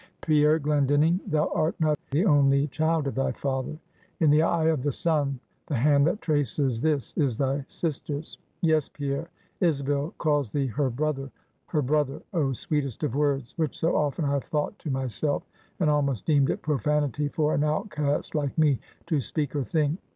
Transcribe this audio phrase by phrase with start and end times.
[0.23, 3.77] "Pierre Glendinning, thou art not the only child of thy father;
[4.19, 8.89] in the eye of the sun, the hand that traces this is thy sister's; yes,
[8.89, 9.29] Pierre,
[9.59, 11.29] Isabel calls thee her brother
[11.67, 12.19] her brother!
[12.33, 15.43] oh, sweetest of words, which so often I have thought to myself,
[15.79, 19.99] and almost deemed it profanity for an outcast like me to speak or think.